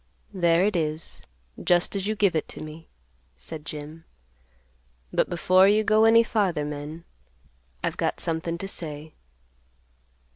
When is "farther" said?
6.23-6.65